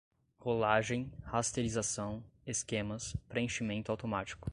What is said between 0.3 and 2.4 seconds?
rolagem, rasterização,